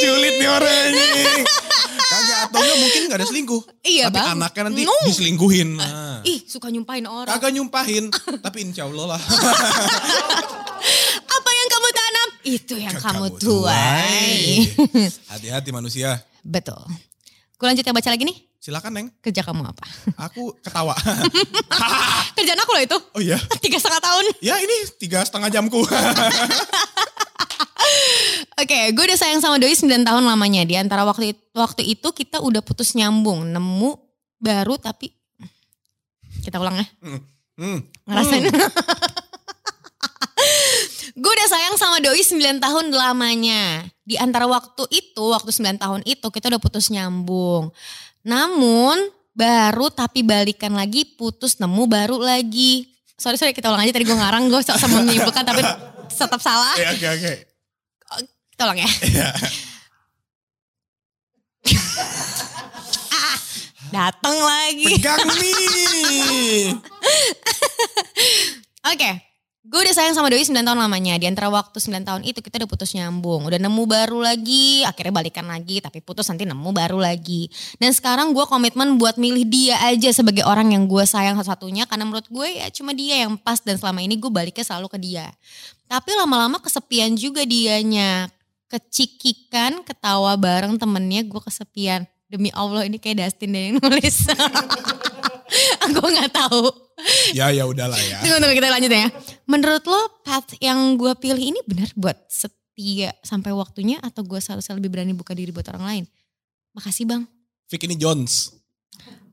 [0.00, 1.06] Julid nih orangnya.
[2.00, 3.62] Kagak atau enggak mungkin gak ada selingkuh.
[3.82, 4.26] Iya, Tapi Bang.
[4.32, 4.94] anaknya nanti No.
[5.04, 5.68] diselingkuhin.
[5.74, 6.22] Nah.
[6.22, 9.20] ih suka nyumpahin orang Kagak nyumpahin, tapi insya Allah lah.
[11.28, 14.64] apa yang kamu tanam itu yang kamu, Kamu tuai
[15.32, 16.24] Hati-hati manusia.
[16.40, 16.80] betul
[17.58, 19.86] gue lanjut ya baca lagi nih Silakan Neng, kerja kamu apa
[20.26, 20.90] aku ketawa.
[22.36, 25.78] kerjaan aku loh itu oh iya, tiga setengah tahun ya ini tiga setengah jamku.
[28.58, 30.66] Oke, gue udah sayang sama Doi 9 tahun lamanya.
[30.66, 33.94] Di antara waktu itu, waktu itu kita udah putus nyambung, nemu
[34.42, 35.14] baru tapi
[36.42, 36.86] kita ulang ya.
[37.54, 37.78] Hmm.
[38.02, 38.50] Ngerasain.
[41.20, 43.84] gue udah sayang sama Doi 9 tahun lamanya.
[44.06, 47.74] Di antara waktu itu, waktu 9 tahun itu kita udah putus nyambung.
[48.22, 48.96] Namun
[49.34, 52.90] baru tapi balikan lagi, putus nemu baru lagi.
[53.18, 55.62] Sorry sorry kita ulang aja tadi gue ngarang gue sok sama menyimpulkan tapi
[56.10, 56.74] tetap salah.
[56.78, 57.32] Ya, oke oke.
[58.54, 58.90] Kita ulang ya.
[63.94, 65.00] Dateng lagi.
[65.00, 66.76] Pegang nih.
[68.88, 69.27] Oke.
[69.68, 71.20] Gue udah sayang sama Doi 9 tahun lamanya.
[71.20, 73.44] Di antara waktu 9 tahun itu kita udah putus nyambung.
[73.44, 74.80] Udah nemu baru lagi.
[74.88, 75.84] Akhirnya balikan lagi.
[75.84, 77.52] Tapi putus nanti nemu baru lagi.
[77.76, 81.84] Dan sekarang gue komitmen buat milih dia aja sebagai orang yang gue sayang satu-satunya.
[81.84, 83.60] Karena menurut gue ya cuma dia yang pas.
[83.60, 85.28] Dan selama ini gue baliknya selalu ke dia.
[85.84, 88.32] Tapi lama-lama kesepian juga dianya.
[88.72, 92.08] Kecikikan, ketawa bareng temennya gue kesepian.
[92.24, 94.24] Demi Allah ini kayak Dustin yang nulis.
[95.84, 96.68] Aku gak tahu.
[97.32, 98.18] ya ya udahlah ya.
[98.20, 99.06] Tunggu tunggu kita lanjut ya.
[99.44, 104.74] Menurut lo path yang gue pilih ini benar buat setia sampai waktunya atau gue seharusnya
[104.74, 106.04] lebih berani buka diri buat orang lain?
[106.74, 107.22] Makasih bang.
[107.66, 108.52] Vic ini Jones.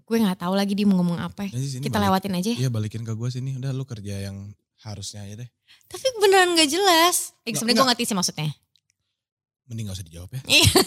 [0.06, 1.50] Gue nggak tahu lagi dia mau ngomong apa.
[1.50, 2.10] Sini Kita balik.
[2.14, 2.52] lewatin aja.
[2.54, 2.58] ya.
[2.62, 3.58] Iya balikin ke gue sini.
[3.58, 4.54] Udah lu kerja yang
[4.86, 5.50] harusnya aja deh.
[5.90, 7.34] Tapi beneran gak jelas.
[7.42, 8.50] Eh, Nggak, sebenarnya gue ngerti sih maksudnya.
[9.66, 10.42] Mending gak usah dijawab ya.
[10.46, 10.70] Iya.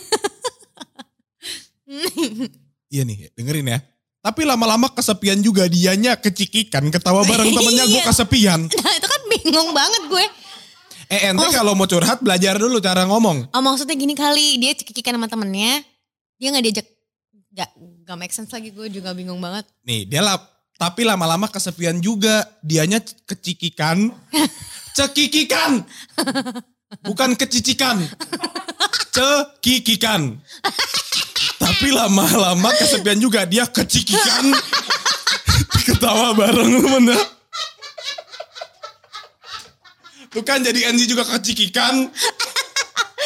[2.88, 3.79] Iya nih dengerin ya.
[4.18, 8.07] Tapi lama-lama kesepian juga dianya kecikikan ketawa bareng temennya gue Iya.
[8.07, 8.61] kesepian.
[8.66, 10.24] nah itu kan bingung banget gue.
[11.09, 13.48] Eh ente kalau mau curhat belajar dulu cara ngomong.
[13.54, 15.81] Oh maksudnya gini kali dia cekikikan sama temennya.
[16.37, 16.87] Dia gak diajak.
[17.48, 17.70] Gak,
[18.04, 19.64] gak make sense lagi gue juga bingung banget.
[19.83, 20.37] Nih dia lah
[20.76, 24.12] tapi lama-lama kesepian juga dianya kecikikan.
[24.98, 25.87] Cekikikan.
[27.02, 28.02] Bukan kecicikan.
[29.16, 30.37] Cekikikan.
[31.79, 34.51] Tapi lama-lama kesepian juga dia kecikikan.
[35.87, 37.14] Ketawa bareng temennya.
[40.35, 42.11] Tuh kan jadi Enzi juga kecikikan.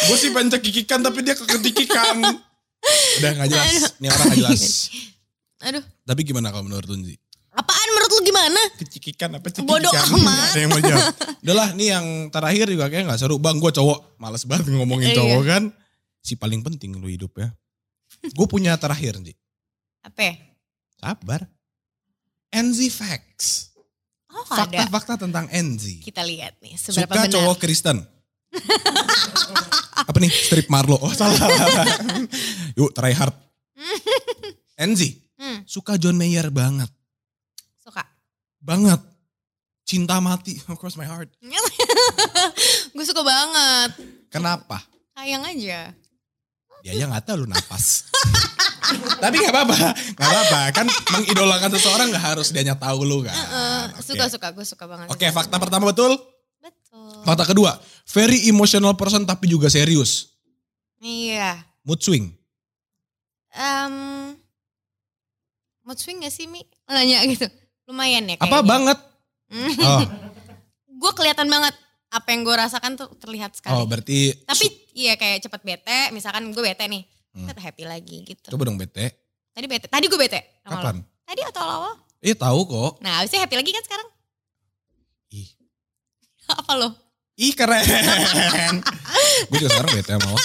[0.05, 2.21] Gue sih pengen cekikikan tapi dia kekecikikan.
[3.25, 3.97] Udah gak jelas.
[3.97, 4.63] Ini orang gak jelas.
[5.73, 5.81] Aduh.
[6.05, 7.17] Tapi gimana kalau menurut Unzi?
[7.57, 8.61] Apaan menurut lu gimana?
[8.77, 9.81] Kecikikan apa cekikikan?
[9.81, 10.53] Bodoh amat.
[10.53, 11.09] Ada yang mau jawab.
[11.41, 13.41] Udah lah nih yang terakhir juga kayak gak seru.
[13.41, 14.21] Bang gue cowok.
[14.21, 15.25] Males banget ngomongin Iya.
[15.25, 15.63] cowok kan.
[16.21, 17.49] Si paling penting lu hidup ya.
[18.31, 19.35] Gue punya terakhir Nji.
[20.01, 20.39] Apa?
[20.95, 21.43] Sabar.
[22.49, 23.75] NZ Facts.
[24.29, 24.87] Oh ada.
[24.87, 26.01] Fakta-fakta tentang NZ.
[26.01, 27.33] Kita lihat nih seberapa Suka benar.
[27.33, 27.99] cowok Kristen.
[29.95, 30.31] apa nih?
[30.31, 30.97] Strip Marlo.
[30.97, 31.37] Oh salah.
[32.79, 33.35] Yuk try hard.
[34.89, 35.01] NZ.
[35.37, 36.89] Hmm, Suka John Mayer banget.
[37.77, 38.07] suka.
[38.59, 39.03] Banget.
[39.83, 40.55] Cinta mati.
[40.71, 41.29] Of course my heart.
[42.93, 43.91] Gue suka banget.
[44.29, 44.81] Kenapa?
[45.13, 45.93] Sayang aja.
[46.83, 48.11] Dia aja gak tahu lu napas.
[49.23, 49.77] Tapi gak apa-apa.
[50.19, 50.61] Gak apa-apa.
[50.75, 53.35] Kan mengidolakan seseorang gak harus dianya tahu lu kan.
[54.03, 55.07] Suka-suka, gue suka banget.
[55.09, 56.19] Oke fakta pertama betul.
[56.59, 57.23] Betul.
[57.23, 57.79] Fakta kedua.
[58.11, 60.35] Very emotional person tapi juga serius.
[60.99, 61.63] Iya.
[61.83, 62.35] Mood swing.
[63.53, 63.95] Em,
[65.83, 66.67] mood swing gak sih Mi?
[66.91, 67.47] Nanya gitu.
[67.87, 68.99] Lumayan ya Apa banget?
[69.51, 69.71] Hmm.
[69.79, 70.03] Oh,
[71.03, 71.75] Gue kelihatan banget.
[72.13, 73.73] Apa yang gue rasakan tuh terlihat sekali.
[73.73, 76.01] oh berarti Tapi iya kayak cepet bete.
[76.13, 77.03] Misalkan gue bete nih.
[77.33, 77.49] Hmm.
[77.49, 78.53] Happy lagi gitu.
[78.53, 79.09] coba dong bete.
[79.53, 79.87] Tadi bete.
[79.89, 80.41] Tadi gue bete.
[80.63, 80.81] sama lo.
[80.81, 80.97] Kapan?
[81.25, 81.95] Tadi atau awal-awal.
[82.23, 82.93] Iya tahu kok.
[83.01, 84.09] Nah abisnya happy lagi kan sekarang.
[85.33, 85.49] Ih,
[86.61, 86.89] Apa lo?
[87.33, 87.81] ih keren.
[89.49, 90.37] Gue juga sekarang bete sama lo.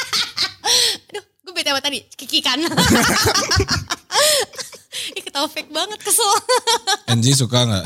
[1.12, 2.00] Aduh, gue bete apa tadi?
[2.16, 2.64] Kikikan.
[5.14, 6.28] Ih ketawa fake banget, kesel.
[7.08, 7.86] Enji suka gak?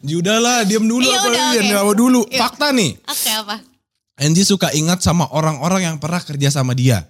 [0.00, 2.20] Ji udahlah diam dulu Iya, apa udah, dilawa dulu.
[2.30, 2.40] Iya.
[2.46, 2.90] Fakta nih.
[3.04, 3.56] Oke apa?
[4.20, 7.08] Enji suka ingat sama orang-orang yang pernah kerja sama dia.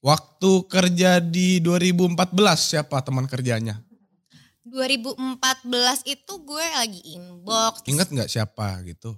[0.00, 2.16] Waktu kerja di 2014
[2.56, 3.80] siapa teman kerjanya?
[4.64, 5.16] 2014
[6.08, 7.84] itu gue lagi inbox.
[7.88, 9.16] Ingat nggak siapa gitu?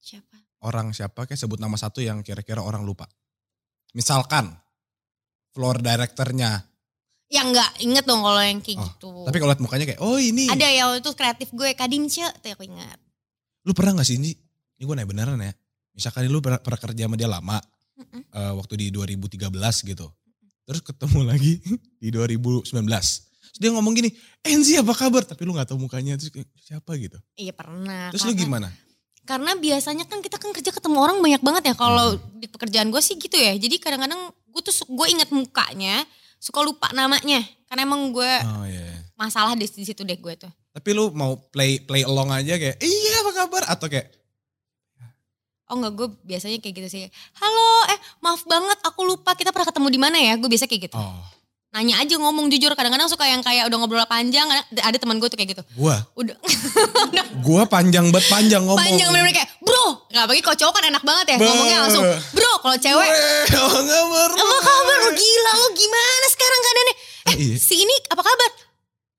[0.00, 0.36] Siapa?
[0.64, 3.08] Orang siapa kayak sebut nama satu yang kira-kira orang lupa.
[3.92, 4.56] Misalkan
[5.52, 6.64] floor directornya.
[7.26, 9.10] Ya enggak, inget dong kalau yang kayak Oh, gitu.
[9.26, 10.46] Tapi kalau liat mukanya kayak oh ini.
[10.46, 12.96] Ada ya waktu itu kreatif gue, Kadimce, tuh aku ingat.
[13.66, 14.45] Lu pernah gak sih Inji?
[14.76, 15.52] Ini gue nanya beneran ya.
[15.92, 17.58] Misalkan lu pernah, pernah kerja sama dia lama.
[17.96, 18.20] Mm-mm.
[18.28, 19.48] eh, waktu di 2013
[19.88, 20.06] gitu.
[20.62, 21.56] Terus ketemu lagi
[22.02, 22.68] di 2019.
[22.68, 24.12] Terus dia ngomong gini,
[24.42, 25.24] Enzi apa kabar?
[25.24, 26.20] Tapi lu gak tahu mukanya.
[26.20, 26.28] Terus
[26.60, 27.16] siapa gitu.
[27.34, 28.12] Iya pernah.
[28.12, 28.68] Terus lu karena- gimana?
[29.26, 31.74] Karena biasanya kan kita kan kerja ketemu orang banyak banget ya.
[31.74, 32.36] Kalau Hmm.
[32.36, 33.56] di pekerjaan gue sih gitu ya.
[33.56, 36.04] Jadi kadang-kadang gue tuh gue inget mukanya,
[36.36, 37.42] suka lupa namanya.
[37.66, 38.86] Karena emang gue Oh iya.
[38.86, 38.98] iya.
[39.16, 40.52] masalah di, di situ deh gue tuh.
[40.70, 43.62] Tapi lu mau play play along aja kayak, iya apa kabar?
[43.66, 44.12] Atau kayak,
[45.66, 47.02] Oh enggak, gue biasanya kayak gitu sih.
[47.34, 50.34] Halo, eh maaf banget aku lupa kita pernah ketemu di mana ya?
[50.36, 50.94] Gue biasa kayak gitu.
[50.94, 51.18] oh
[51.74, 52.70] Nanya aja ngomong jujur.
[52.72, 54.46] Kadang-kadang suka yang kayak udah ngobrol panjang.
[54.46, 55.62] Ada, ada teman gue tuh kayak gitu.
[55.74, 56.38] gua, Udah
[57.46, 58.78] gua panjang banget panjang ngomong.
[58.78, 60.06] panjang bener-bener kayak bro.
[60.08, 61.36] Gak bagi kalau cowok kan enak banget ya.
[61.36, 62.52] Be- Ngomongnya langsung bro.
[62.56, 64.30] Kalau cewek Weh, apa kabar?
[64.32, 66.94] apa kabar lu gila lu gimana sekarang keadaannya?
[67.26, 67.56] Eh Iya.
[67.58, 68.50] si ini apa kabar?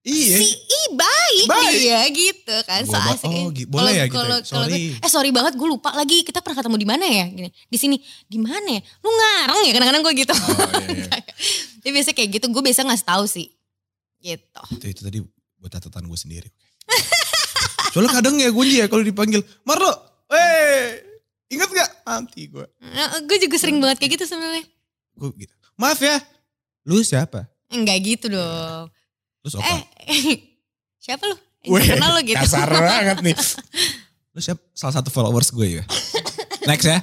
[0.07, 0.39] Iya.
[0.39, 1.73] Si i baik, Baik.
[1.75, 2.79] dia gitu kan.
[2.81, 3.27] Gua So ba- asik.
[3.27, 4.71] oh, gi- boleh Kalau- ya gitu kalau- kalau Sorry.
[4.89, 7.25] gue, eh sorry banget gue lupa lagi kita pernah ketemu di mana ya?
[7.27, 8.81] Gini, di sini di mana ya?
[8.97, 10.31] Lu ngarang ya kadang-kadang gue gitu.
[10.31, 10.47] Oh
[10.81, 11.19] iya, iya.
[11.83, 13.47] Tapi biasa kayak gitu, gue biasa ngasih tahu sih.
[14.17, 14.61] Gitu.
[14.73, 15.17] Itu, itu tadi
[15.57, 16.49] buat catatan gue sendiri.
[17.91, 19.91] Soalnya kadang ya gue ya kalau dipanggil, Marlo,
[20.29, 21.03] eh
[21.47, 21.89] ingat gak?
[22.05, 22.63] Nanti gue.
[22.81, 24.63] Nah, gue juga sering banget kayak gitu sebenarnya.
[25.13, 25.51] Gue gitu.
[25.75, 26.15] Maaf ya,
[26.83, 27.43] lu siapa?
[27.67, 28.87] Enggak gitu dong.
[29.47, 29.71] Lu siapa?
[30.03, 30.37] Eh,
[31.07, 31.35] siapa lu?
[31.71, 32.35] Weh, Kenal lu gitu.
[32.35, 33.35] kasar banget nih.
[34.35, 34.59] Lu siapa?
[34.75, 35.83] Salah satu followers gue ya.
[36.67, 36.99] Next ya.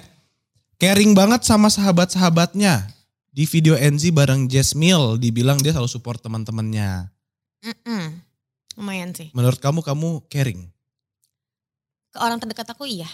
[0.77, 2.93] Caring banget sama sahabat-sahabatnya.
[3.35, 7.09] Di video NZ bareng Jasmine dibilang dia selalu support teman-temannya.
[7.65, 8.21] Mm-mm.
[8.77, 9.33] Lumayan sih.
[9.33, 10.69] Menurut kamu kamu caring?
[12.13, 13.09] Ke orang terdekat aku iya.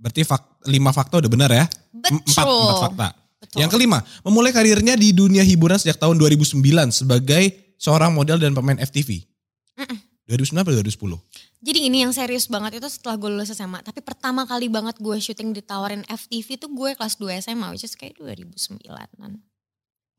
[0.00, 1.66] Berarti fak, lima fakta udah benar ya?
[1.92, 2.22] Betul.
[2.24, 3.08] Empat, empat fakta.
[3.50, 3.66] Betul.
[3.66, 6.62] Yang kelima, memulai karirnya di dunia hiburan sejak tahun 2009
[6.94, 9.26] sebagai seorang model dan pemain FTV.
[9.74, 9.98] Mm-mm.
[10.30, 11.66] 2009 atau 2010?
[11.66, 13.82] Jadi ini yang serius banget itu setelah gue lulus SMA.
[13.82, 17.66] Tapi pertama kali banget gue syuting ditawarin FTV tuh gue kelas 2 SMA.
[17.74, 19.42] Which is kayak 2009an.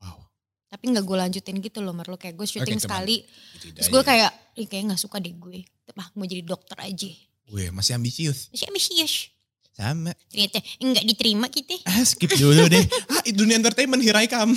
[0.04, 0.28] Wow.
[0.68, 2.20] Tapi gak gue lanjutin gitu loh Merlo.
[2.20, 3.16] Kayak gue syuting cuman sekali.
[3.56, 5.64] Gitu Terus gue kayak, Ih, kayak gak suka deh gue.
[5.96, 7.08] Ah mau jadi dokter aja.
[7.48, 8.52] Gue masih ambisius.
[8.52, 9.32] Masih ambisius.
[9.72, 10.12] Sama.
[10.28, 11.80] Ternyata enggak diterima kita.
[11.88, 12.84] Ah, skip dulu deh.
[13.12, 14.52] ah, dunia entertainment here I come.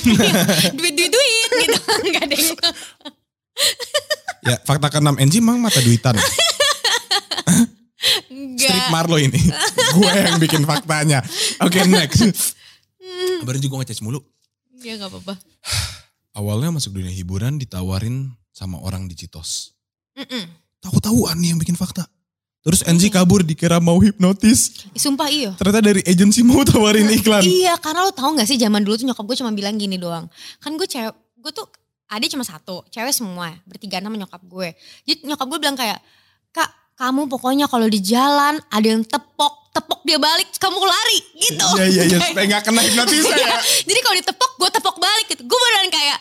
[0.80, 1.80] Duit-duit-duit gitu.
[2.04, 2.58] Enggak ada yang
[4.46, 6.20] ya, fakta keenam NG emang mata duitan.
[8.28, 8.60] enggak.
[8.60, 9.40] Street Marlo ini.
[9.96, 11.24] gue yang bikin faktanya.
[11.64, 12.54] Oke, next.
[13.48, 14.20] Baru juga ngecas mulu.
[14.84, 15.40] Ya gak apa-apa.
[16.36, 19.72] Awalnya masuk dunia hiburan ditawarin sama orang di Citos.
[20.20, 20.52] Mm-mm.
[20.84, 22.04] Tahu-tahuan nih yang bikin fakta.
[22.66, 24.90] Terus NG kabur dikira mau hipnotis.
[24.98, 25.54] Sumpah iya.
[25.54, 27.46] Ternyata dari agensi mau tawarin iklan.
[27.46, 30.26] Iya karena lo tau gak sih zaman dulu tuh nyokap gue cuma bilang gini doang.
[30.58, 31.70] Kan gue cewek, gue tuh
[32.10, 34.74] adik cuma satu, cewek semua, bertiga sama nyokap gue.
[35.06, 36.02] Jadi nyokap gue bilang kayak,
[36.50, 41.68] kak kamu pokoknya kalau di jalan ada yang tepok, tepok dia balik, kamu lari gitu.
[41.78, 42.18] Iya, iya, iya.
[42.34, 43.46] Supaya gak kena hipnotis Iya.
[43.46, 43.58] ya.
[43.86, 45.46] Jadi kalau ditepok, gue tepok balik gitu.
[45.46, 46.18] Gue beneran kayak,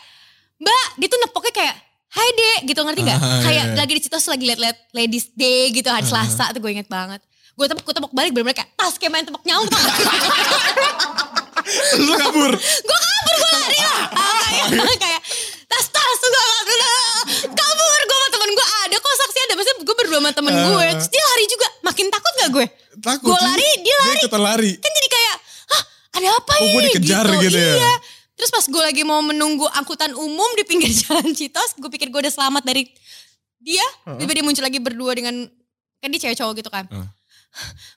[0.61, 1.75] mbak, dia tuh nepoknya kayak,
[2.15, 3.17] hai dek gitu ngerti gak?
[3.17, 3.75] Ah, kayak iya.
[3.75, 7.19] lagi di Citos lagi liat-liat Ladies Day gitu hari Selasa tuh gue inget banget.
[7.53, 9.95] Gue tepok, gue tepok balik bener-bener kayak tas kayak main tepok nyamuk tau gak?
[11.97, 12.51] Lu kabur.
[12.53, 14.67] gue kabur gue lari lah Ah, kayak,
[15.03, 15.21] kayak
[15.65, 16.45] tas tas tuh gue
[17.49, 20.63] kabur gue sama temen gue ada kok saksi ada maksudnya gue berdua sama temen gue
[20.77, 20.93] Ah.
[20.93, 22.65] terus dia lari juga makin takut gak gue
[22.97, 24.71] Takut gue lari dia lari Dia lari.
[24.77, 25.35] kan jadi kayak
[25.67, 25.81] hah
[26.13, 27.75] ada apa Oh, ini gue dikejar gitu ya?
[27.75, 27.93] iya
[28.35, 32.19] terus pas gue lagi mau menunggu angkutan umum di pinggir jalan Citos gue pikir gue
[32.19, 32.87] udah selamat dari
[33.59, 33.85] dia
[34.21, 35.49] tiba dia muncul lagi berdua dengan
[36.05, 36.85] kan dia cewek cowok gitu kan.
[36.85, 37.09] Heeh.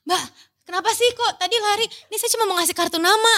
[0.09, 0.23] mbak
[0.65, 1.85] kenapa sih kok tadi lari?
[1.85, 3.35] Ini saya cuma mau ngasih kartu nama.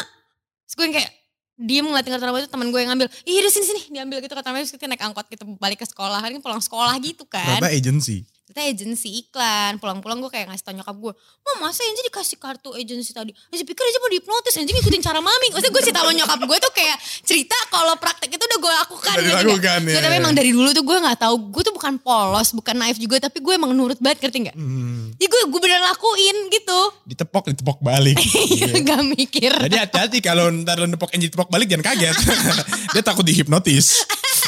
[0.71, 1.11] Terus gue yang kayak
[1.59, 3.83] diem ngeliatin kartu nama itu teman gue yang ngambil iya udah sini sini.
[3.91, 6.23] Diambil gitu kartu nama terus kita naik angkot gitu balik ke sekolah.
[6.23, 7.59] Kan pulang sekolah gitu kan.
[7.59, 8.23] Ternyata agensi.
[8.51, 12.75] Kita agensi iklan pulang-pulang gue kayak ngasih tau nyokap gue mama masa Angie dikasih kartu
[12.75, 16.13] agensi tadi Angie pikir aja mau dihipnotis Angie ngikutin cara mami maksudnya gue cerita sama
[16.13, 19.45] nyokap gue tuh kayak cerita kalau praktek itu udah gue lakukan Udah ngerti nggak?
[19.47, 20.21] dilakukan, ya, Nggak, tapi ya.
[20.21, 23.39] emang dari dulu tuh gue gak tahu gue tuh bukan polos bukan naif juga tapi
[23.39, 27.79] gue emang nurut banget ngerti gak Hmm, jadi gue gue beneran lakuin gitu ditepok, ditepok
[27.81, 28.19] balik.
[28.51, 32.17] Iya gak mikir Jadi hati-hati kalau ntar lo nepok NG tepok balik jangan kaget.
[32.95, 33.95] Dia takut dihipnotis.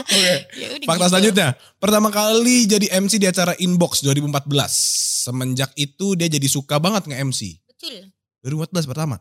[0.00, 0.24] Oke.
[0.58, 1.10] Ya Fakta gitu.
[1.14, 1.48] selanjutnya.
[1.78, 5.26] Pertama kali jadi MC di acara Inbox 2014.
[5.26, 7.60] Semenjak itu dia jadi suka banget nge-MC.
[7.70, 8.10] betul
[8.44, 9.16] 2014 pertama.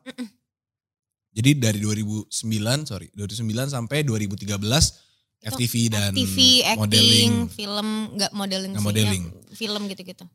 [1.29, 2.31] Jadi dari 2009,
[2.89, 4.49] sorry, 2009 sampai 2013
[5.39, 7.33] FTV dan TV, acting, modeling.
[7.47, 9.23] film, nggak modeling sih, modeling.
[9.23, 10.25] ya, film gitu-gitu.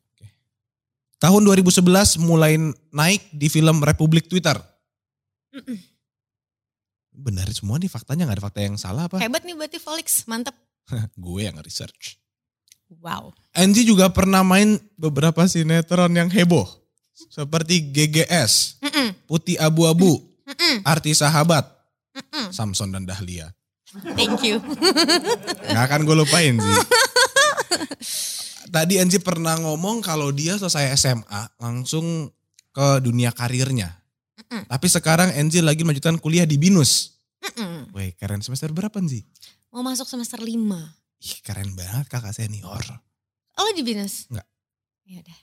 [1.21, 2.57] Tahun 2011 mulai
[2.89, 4.57] naik di film Republik Twitter.
[5.53, 5.77] Mm-mm.
[7.15, 9.17] Benar semua nih faktanya nggak ada fakta yang salah apa?
[9.23, 10.55] Hebat nih berarti Felix, mantep.
[11.23, 12.19] Gue yang research.
[13.01, 13.33] Wow.
[13.55, 16.67] Angie juga pernah main beberapa sinetron yang heboh.
[17.15, 21.63] Seperti GGS, Mm-mm, Putih Abu-Abu, mm-mm, Arti Sahabat,
[22.11, 22.51] mm-mm.
[22.51, 23.55] Samson dan Dahlia.
[24.19, 24.59] Thank you.
[25.71, 26.77] Gak akan gue lupain sih.
[28.67, 32.27] Tadi Angie pernah ngomong kalau dia selesai SMA langsung
[32.75, 33.95] ke dunia karirnya.
[34.45, 34.63] Mm-mm.
[34.69, 37.17] Tapi sekarang Angie lagi melanjutkan kuliah di BINUS.
[37.41, 37.93] Mm-mm.
[37.93, 39.25] Wih keren semester berapa sih?
[39.73, 40.47] Mau masuk semester 5.
[41.25, 42.83] Ih keren banget kakak senior.
[43.55, 44.27] Oh lo di binus?
[44.29, 44.47] Enggak.
[45.07, 45.37] Ya udah.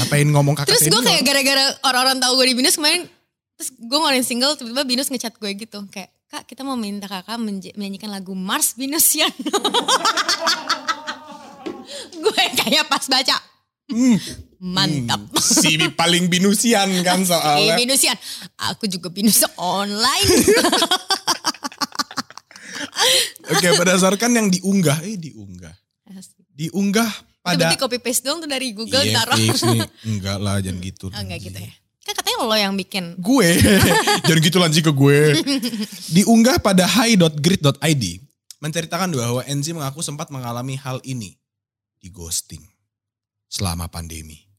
[0.00, 3.08] Ngapain ngomong kakak Terus gue kayak gara-gara orang-orang tahu gue di binus kemarin
[3.56, 7.36] terus gue ngeluarin single tiba-tiba binus ngechat gue gitu kayak kak kita mau minta kakak
[7.40, 9.28] menyanyikan lagu Mars Binusian.
[12.24, 13.36] gue kayak pas baca
[13.90, 14.14] Hmm.
[14.60, 15.24] Mantap.
[15.24, 17.74] Hmm, si paling binusian kan soalnya.
[17.80, 18.16] binusian.
[18.70, 20.28] Aku juga binus online.
[23.50, 25.74] Oke berdasarkan yang diunggah, eh diunggah.
[26.54, 27.08] Diunggah
[27.40, 27.72] Pada.
[27.72, 29.40] Berarti copy paste dong tuh dari Google Iya taruh.
[29.40, 29.48] nih,
[30.12, 31.06] enggak lah jangan gitu.
[31.08, 31.72] Oh, enggak gitu ya.
[32.04, 33.16] Kan katanya lo yang bikin.
[33.16, 33.56] Gue,
[34.28, 35.18] jangan gitu lanjut ke gue.
[36.12, 38.04] Diunggah pada hi.grid.id,
[38.60, 41.32] menceritakan bahwa Enzi mengaku sempat mengalami hal ini
[41.96, 42.60] di ghosting
[43.48, 44.49] selama pandemi.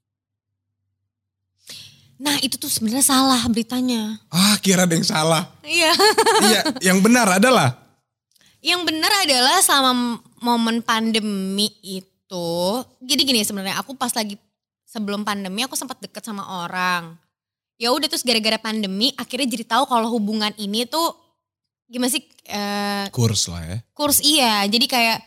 [2.22, 4.22] Nah itu tuh sebenarnya salah beritanya.
[4.30, 5.50] Ah, kira ada yang salah.
[5.66, 5.92] Iya.
[6.46, 6.62] Iya,
[6.94, 7.82] yang benar adalah
[8.62, 12.50] Yang benar adalah selama momen pandemi itu,
[13.02, 14.38] jadi gini sebenarnya aku pas lagi
[14.86, 17.18] sebelum pandemi aku sempat deket sama orang.
[17.82, 21.10] Ya udah terus gara-gara pandemi akhirnya jadi tahu kalau hubungan ini tuh
[21.90, 23.78] gimana sih eh, kurs lah ya.
[23.98, 24.62] kurs iya.
[24.70, 25.18] Jadi kayak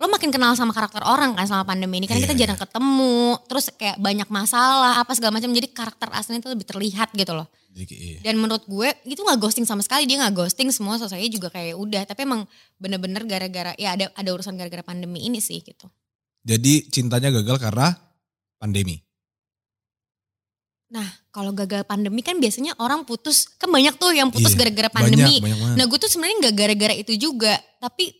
[0.00, 3.36] lo makin kenal sama karakter orang kan selama pandemi ini karena Iya, kita jarang ketemu,
[3.44, 5.52] terus kayak banyak masalah apa segala macam.
[5.52, 7.44] Jadi karakter aslinya itu lebih terlihat gitu loh.
[7.70, 8.18] Jadi iya.
[8.24, 11.76] Dan menurut gue itu nggak ghosting sama sekali dia nggak ghosting semua selesai juga kayak
[11.76, 12.02] udah.
[12.08, 12.48] Tapi emang
[12.80, 15.86] bener-bener gara-gara ya ada ada urusan gara-gara pandemi ini sih gitu.
[16.48, 17.92] Jadi cintanya gagal karena
[18.56, 18.96] pandemi.
[20.90, 24.90] Nah kalau gagal pandemi kan biasanya orang putus kan banyak tuh yang putus Iya, gara-gara
[24.90, 25.38] pandemi.
[25.38, 25.76] Banyak, banyak banget.
[25.76, 27.54] Nah gue tuh sebenarnya nggak gara-gara itu juga.
[27.78, 28.19] Tapi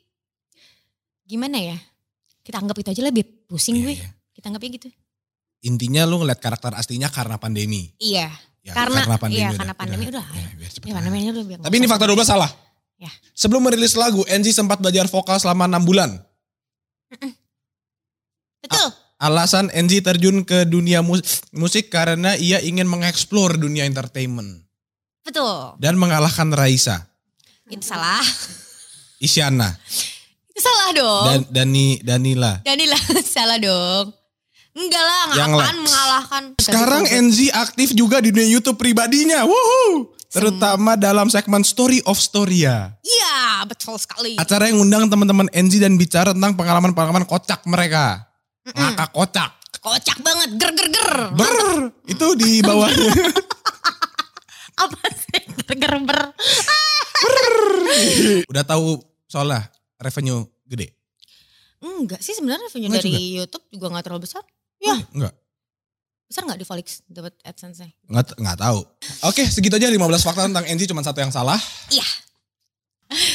[1.30, 1.78] gimana ya?
[2.42, 3.94] Kita anggap itu aja lebih pusing Iya, gue.
[3.94, 4.08] iya.
[4.34, 4.88] Kita anggapnya gitu.
[5.62, 7.94] Intinya lu ngeliat karakter aslinya karena pandemi.
[7.96, 8.26] Iya.
[8.60, 10.26] Ya, Karena- iya, udah- karena pandemi udah.
[10.36, 12.50] Ya, biar cepet Ya pandemi udah biar Tapi ini fakta 12 salah.
[13.00, 13.08] Ya.
[13.32, 16.10] Sebelum merilis lagu, Enzi sempat belajar vokal selama 6 bulan.
[18.60, 18.88] Betul.
[19.16, 24.64] Alasan Enzi terjun ke dunia mus- musik karena ia ingin mengeksplor dunia entertainment.
[25.20, 25.76] Betul.
[25.76, 27.08] Dan mengalahkan Raisa,
[27.68, 28.20] Itu salah.
[29.20, 29.76] Isyana,
[30.60, 31.24] salah dong.
[31.26, 32.52] dan Dani Danila.
[32.62, 32.98] Danila
[33.34, 34.12] salah dong.
[34.70, 35.74] Enggak lah, nggak Yang akan lah.
[35.82, 36.42] mengalahkan.
[36.62, 39.42] Sekarang Enzi aktif juga di dunia YouTube pribadinya.
[39.42, 40.14] Woohoo!
[40.30, 42.94] Terutama dalam segmen Story of Storia.
[43.02, 44.38] Iya, betul sekali.
[44.38, 48.30] Acara yang ngundang teman-teman Enzi dan bicara tentang pengalaman-pengalaman kocak mereka.
[48.62, 49.50] Ngakak kocak.
[49.82, 51.10] Kocak banget, ger ger ger.
[51.34, 53.10] Ber, itu di bawahnya.
[54.86, 56.20] Apa sih ger ger ber?
[58.46, 59.66] Udah tahu soalnya
[60.00, 60.96] revenue gede?
[61.78, 64.42] Enggak sih sebenarnya revenue Enggak dari YouTube juga nggak terlalu besar.
[64.76, 65.32] Ya, Enggak.
[66.24, 67.88] besar nggak di Volix dapat AdSense-nya?
[68.06, 68.80] Enggak, enggak tahu.
[69.24, 71.60] Oke, segitu aja 15 fakta tentang Enzi cuma satu yang salah.
[71.88, 72.04] Iya,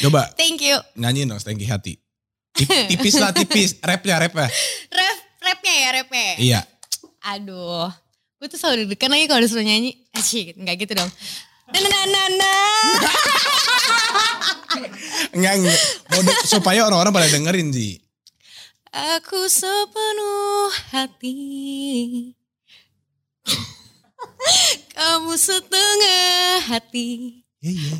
[0.00, 0.78] Coba thank you.
[0.94, 2.00] nyanyiin dong Stanky Hati.
[2.50, 3.76] Tip- Tipis lah, tipis.
[3.78, 4.48] Rapnya, rapnya.
[4.88, 6.22] Rap, rapnya ya rapnya.
[6.22, 6.34] ya?
[6.40, 6.60] Iya.
[7.28, 7.92] Aduh,
[8.38, 9.92] gue tuh selalu deg-degan lagi kalau disuruh nyanyi.
[10.10, 11.10] Asyik, nggak gitu dong.
[11.68, 12.52] Na na na na.
[15.36, 15.54] Enggak,
[16.46, 18.00] supaya orang-orang pada dengerin, Ji.
[18.96, 21.36] Aku sepenuh hati.
[24.96, 27.44] Kamu setengah hati.
[27.60, 27.96] Iya, iya.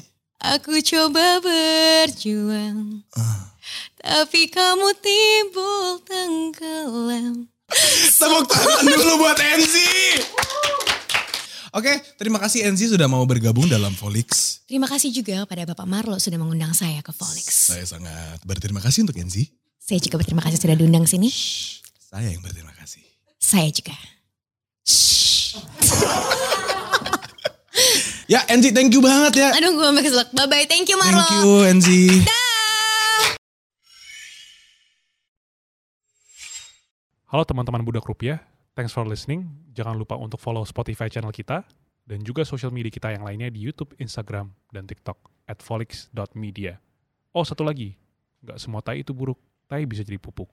[0.57, 3.05] Aku coba berjuang.
[4.01, 7.51] Tapi kamu timbul tenggelam.
[8.17, 10.23] Tepuk tangan dulu buat Enzi.
[11.77, 14.65] Oke, terima kasih Enzi sudah mau bergabung dalam Volix.
[14.65, 17.69] Terima kasih juga pada Bapak Marlo sudah mengundang saya ke Volix.
[17.69, 19.45] Saya sangat berterima kasih untuk Enzi.
[19.77, 21.29] Saya juga berterima kasih sudah diundang sini.
[22.01, 23.05] Saya yang berterima kasih.
[23.37, 23.93] Saya juga.
[28.27, 29.55] Ya Enzi, thank you banget ya.
[29.55, 30.29] Aduh gue sampai keselak.
[30.35, 30.67] Bye-bye.
[30.67, 31.23] Thank you Marlo.
[31.23, 32.03] Thank you Enzi.
[37.31, 38.43] Halo teman-teman Budak Rupiah,
[38.77, 39.49] thanks for listening.
[39.73, 41.65] Jangan lupa untuk follow Spotify channel kita
[42.07, 45.17] dan juga sosial media kita yang lainnya di YouTube, Instagram, dan TikTok
[45.49, 46.79] at volix.media.
[47.33, 47.97] Oh satu lagi,
[48.45, 50.47] nggak semua tai itu buruk, tai bisa jadi pupuk.